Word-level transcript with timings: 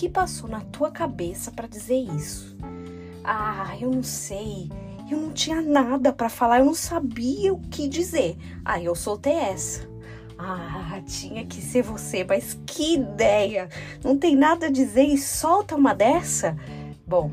que 0.00 0.08
passou 0.08 0.48
na 0.48 0.62
tua 0.62 0.90
cabeça 0.90 1.50
para 1.50 1.68
dizer 1.68 1.98
isso? 2.16 2.56
Ah, 3.22 3.76
eu 3.78 3.90
não 3.90 4.02
sei. 4.02 4.70
Eu 5.10 5.20
não 5.20 5.30
tinha 5.30 5.60
nada 5.60 6.10
para 6.10 6.30
falar, 6.30 6.60
eu 6.60 6.64
não 6.64 6.74
sabia 6.74 7.52
o 7.52 7.60
que 7.60 7.86
dizer. 7.86 8.38
Aí 8.64 8.86
eu 8.86 8.94
soltei 8.94 9.34
essa. 9.34 9.86
Ah, 10.38 11.02
tinha 11.04 11.44
que 11.44 11.60
ser 11.60 11.82
você, 11.82 12.24
mas 12.24 12.58
que 12.64 12.94
ideia! 12.94 13.68
Não 14.02 14.16
tem 14.16 14.34
nada 14.34 14.68
a 14.68 14.70
dizer 14.70 15.04
e 15.04 15.18
solta 15.18 15.76
uma 15.76 15.94
dessa? 15.94 16.56
Bom, 17.06 17.30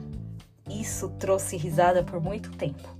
isso 0.69 1.07
trouxe 1.17 1.55
risada 1.55 2.03
por 2.03 2.19
muito 2.19 2.51
tempo. 2.51 2.97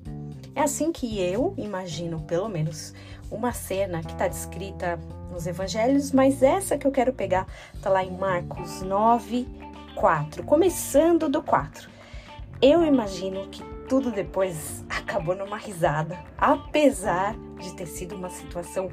É 0.58 0.62
assim 0.62 0.92
que 0.92 1.22
eu 1.22 1.54
imagino, 1.56 2.20
pelo 2.22 2.50
menos, 2.50 2.92
uma 3.30 3.52
cena 3.52 4.02
que 4.02 4.12
está 4.12 4.28
descrita 4.28 5.00
nos 5.32 5.46
evangelhos, 5.46 6.12
mas 6.12 6.42
essa 6.42 6.80
que 6.80 6.88
eu 6.88 6.92
quero 6.92 7.14
pegar 7.14 7.46
está 7.76 7.92
lá 7.92 8.04
em 8.04 8.18
Marcos 8.18 8.82
9, 8.82 9.48
4, 9.94 10.42
começando 10.42 11.30
do 11.30 11.44
4. 11.44 11.88
Eu 12.60 12.84
imagino 12.84 13.48
que 13.50 13.64
tudo 13.88 14.10
depois 14.10 14.84
acabou 14.90 15.36
numa 15.36 15.58
risada, 15.58 16.18
apesar 16.36 17.36
de 17.60 17.76
ter 17.76 17.86
sido 17.86 18.16
uma 18.16 18.32
situação 18.32 18.90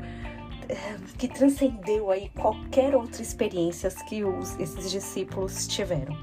eh, 0.68 0.96
que 1.16 1.28
transcendeu 1.28 2.10
aí 2.10 2.28
qualquer 2.38 2.94
outra 2.94 3.22
experiência 3.22 3.88
que 4.06 4.22
os, 4.22 4.54
esses 4.60 4.90
discípulos 4.90 5.66
tiveram. 5.66 6.14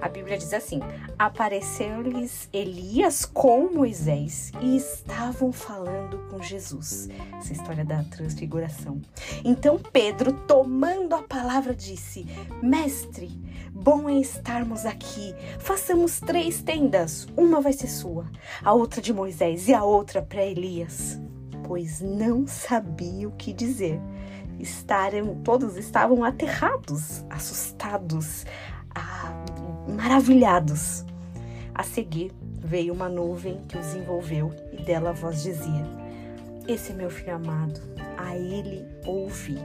A 0.00 0.08
Bíblia 0.08 0.38
diz 0.38 0.52
assim: 0.54 0.80
apareceu-lhes 1.18 2.48
Elias 2.52 3.26
com 3.26 3.70
Moisés 3.72 4.50
e 4.60 4.76
estavam 4.76 5.52
falando 5.52 6.18
com 6.30 6.42
Jesus. 6.42 7.08
Essa 7.36 7.52
história 7.52 7.84
da 7.84 8.02
transfiguração. 8.04 9.00
Então 9.44 9.78
Pedro, 9.78 10.32
tomando 10.32 11.14
a 11.14 11.22
palavra, 11.22 11.74
disse: 11.74 12.26
Mestre, 12.62 13.28
bom 13.72 14.08
é 14.08 14.18
estarmos 14.18 14.86
aqui. 14.86 15.34
Façamos 15.58 16.18
três 16.18 16.62
tendas. 16.62 17.26
Uma 17.36 17.60
vai 17.60 17.74
ser 17.74 17.88
sua, 17.88 18.26
a 18.64 18.72
outra 18.72 19.02
de 19.02 19.12
Moisés 19.12 19.68
e 19.68 19.74
a 19.74 19.84
outra 19.84 20.22
para 20.22 20.44
Elias. 20.44 21.20
Pois 21.64 22.00
não 22.00 22.46
sabia 22.46 23.28
o 23.28 23.32
que 23.32 23.52
dizer. 23.52 24.00
Estaram, 24.58 25.36
todos 25.42 25.76
estavam 25.76 26.22
aterrados, 26.24 27.24
assustados 27.30 28.44
maravilhados. 29.90 31.04
A 31.74 31.82
seguir 31.82 32.32
veio 32.62 32.92
uma 32.92 33.08
nuvem 33.08 33.60
que 33.68 33.78
os 33.78 33.94
envolveu 33.94 34.52
e 34.72 34.82
dela 34.82 35.10
a 35.10 35.12
voz 35.12 35.42
dizia: 35.42 35.86
Esse 36.68 36.92
é 36.92 36.94
meu 36.94 37.10
filho 37.10 37.34
amado, 37.34 37.80
a 38.16 38.36
ele 38.36 38.86
ouvi. 39.06 39.58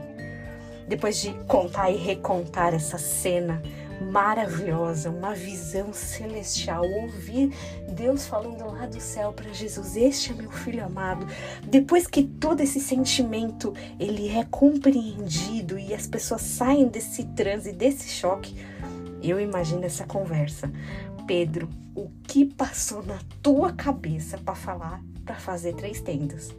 Depois 0.88 1.20
de 1.20 1.32
contar 1.46 1.90
e 1.90 1.96
recontar 1.96 2.72
essa 2.72 2.96
cena 2.96 3.60
maravilhosa, 4.00 5.10
uma 5.10 5.34
visão 5.34 5.92
celestial, 5.92 6.84
ouvir 6.84 7.52
Deus 7.88 8.26
falando 8.26 8.64
lá 8.66 8.86
do 8.86 9.00
céu 9.00 9.32
para 9.32 9.52
Jesus, 9.52 9.96
este 9.96 10.32
é 10.32 10.34
meu 10.34 10.50
filho 10.50 10.84
amado. 10.84 11.26
Depois 11.62 12.06
que 12.06 12.22
todo 12.22 12.60
esse 12.60 12.78
sentimento 12.78 13.74
ele 13.98 14.28
é 14.28 14.44
compreendido 14.44 15.78
e 15.78 15.94
as 15.94 16.06
pessoas 16.06 16.42
saem 16.42 16.88
desse 16.88 17.24
transe, 17.24 17.72
desse 17.72 18.08
choque, 18.08 18.54
eu 19.22 19.40
imagino 19.40 19.84
essa 19.84 20.04
conversa. 20.04 20.70
Pedro, 21.26 21.68
o 21.94 22.08
que 22.22 22.44
passou 22.44 23.04
na 23.04 23.18
tua 23.42 23.72
cabeça 23.72 24.38
para 24.38 24.54
falar, 24.54 25.02
para 25.24 25.36
fazer 25.36 25.74
três 25.74 26.00
tendas? 26.00 26.54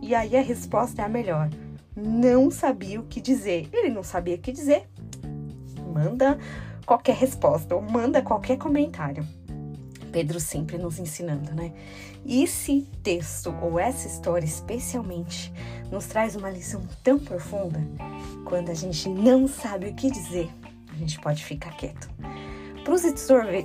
E 0.00 0.14
aí 0.14 0.36
a 0.36 0.42
resposta 0.42 1.02
é 1.02 1.04
a 1.04 1.08
melhor. 1.08 1.50
Não 1.96 2.50
sabia 2.50 3.00
o 3.00 3.04
que 3.04 3.20
dizer. 3.20 3.68
Ele 3.72 3.90
não 3.90 4.02
sabia 4.02 4.36
o 4.36 4.38
que 4.38 4.52
dizer. 4.52 4.88
Manda 5.92 6.38
qualquer 6.84 7.16
resposta 7.16 7.74
ou 7.74 7.82
manda 7.82 8.22
qualquer 8.22 8.56
comentário. 8.56 9.26
Pedro 10.12 10.40
sempre 10.40 10.78
nos 10.78 10.98
ensinando, 10.98 11.54
né? 11.54 11.72
E 12.24 12.42
esse 12.42 12.86
texto 13.02 13.54
ou 13.60 13.78
essa 13.78 14.06
história 14.06 14.46
especialmente 14.46 15.52
nos 15.90 16.06
traz 16.06 16.36
uma 16.36 16.50
lição 16.50 16.82
tão 17.02 17.18
profunda 17.18 17.80
quando 18.44 18.70
a 18.70 18.74
gente 18.74 19.08
não 19.08 19.46
sabe 19.46 19.88
o 19.88 19.94
que 19.94 20.10
dizer 20.10 20.50
a 20.96 20.98
gente 20.98 21.20
pode 21.20 21.44
ficar 21.44 21.76
quieto. 21.76 22.08
Para 22.86 22.94
os 22.94 23.02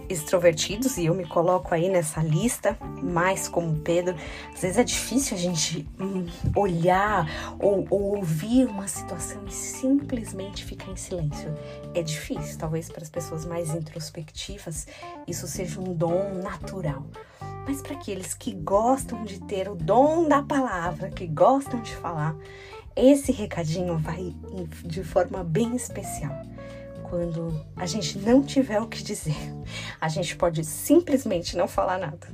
extrovertidos, 0.09 0.97
e 0.97 1.05
eu 1.05 1.13
me 1.13 1.27
coloco 1.27 1.75
aí 1.75 1.89
nessa 1.89 2.23
lista, 2.23 2.75
mais 3.03 3.47
como 3.47 3.77
Pedro, 3.81 4.15
às 4.51 4.61
vezes 4.61 4.79
é 4.79 4.83
difícil 4.83 5.37
a 5.37 5.39
gente 5.39 5.87
hum, 5.99 6.25
olhar 6.55 7.27
ou, 7.59 7.85
ou 7.91 8.17
ouvir 8.17 8.65
uma 8.65 8.87
situação 8.87 9.43
e 9.47 9.51
simplesmente 9.53 10.65
ficar 10.65 10.91
em 10.91 10.95
silêncio. 10.95 11.53
É 11.93 12.01
difícil, 12.01 12.57
talvez 12.57 12.89
para 12.89 13.03
as 13.03 13.11
pessoas 13.11 13.45
mais 13.45 13.69
introspectivas 13.75 14.87
isso 15.27 15.45
seja 15.45 15.79
um 15.79 15.93
dom 15.93 16.41
natural. 16.41 17.05
Mas 17.67 17.79
para 17.79 17.93
aqueles 17.93 18.33
que 18.33 18.55
gostam 18.55 19.23
de 19.23 19.39
ter 19.41 19.69
o 19.69 19.75
dom 19.75 20.27
da 20.27 20.41
palavra, 20.41 21.11
que 21.11 21.27
gostam 21.27 21.79
de 21.79 21.95
falar, 21.95 22.35
esse 22.95 23.31
recadinho 23.31 23.99
vai 23.99 24.35
de 24.83 25.03
forma 25.03 25.43
bem 25.43 25.75
especial 25.75 26.41
quando 27.11 27.53
a 27.75 27.85
gente 27.85 28.17
não 28.19 28.41
tiver 28.41 28.79
o 28.79 28.87
que 28.87 29.03
dizer. 29.03 29.35
A 29.99 30.07
gente 30.07 30.33
pode 30.37 30.63
simplesmente 30.63 31.57
não 31.57 31.67
falar 31.67 31.97
nada. 31.97 32.25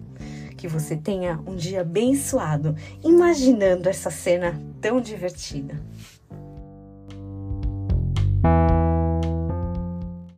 Que 0.55 0.67
você 0.67 0.95
tenha 0.95 1.41
um 1.47 1.55
dia 1.55 1.81
abençoado, 1.81 2.75
imaginando 3.03 3.89
essa 3.89 4.11
cena 4.11 4.55
tão 4.79 5.01
divertida. 5.01 5.81